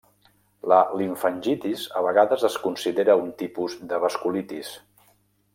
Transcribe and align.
La 0.71 0.79
limfangitis 1.01 1.83
a 2.01 2.03
vegades 2.07 2.47
es 2.51 2.57
considera 2.65 3.19
un 3.27 3.31
tipus 3.43 3.79
de 3.93 4.01
vasculitis. 4.07 4.77